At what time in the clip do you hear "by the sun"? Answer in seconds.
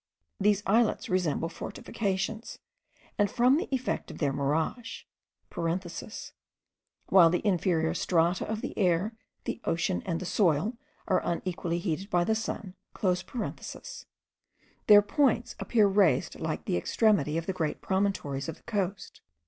12.09-12.73